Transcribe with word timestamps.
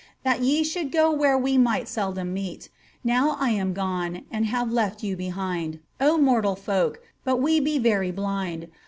That 0.23 0.41
ye 0.41 0.63
should 0.63 0.91
go 0.91 1.11
where 1.11 1.37
we 1.37 1.59
might 1.59 1.87
seldom 1.87 2.33
meety 2.33 2.69
NowT 3.05 3.39
am 3.39 3.71
gone, 3.73 4.23
and 4.31 4.47
have 4.47 4.71
left 4.71 5.03
you 5.03 5.15
behind, 5.15 5.77
O 5.99 6.17
mortal 6.17 6.55
folk, 6.55 7.03
but 7.23 7.37
we 7.37 7.59
be 7.59 7.77
very 7.77 8.09
blind. 8.09 8.69